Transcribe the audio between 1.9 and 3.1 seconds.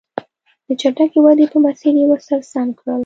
یې ور سم کړل.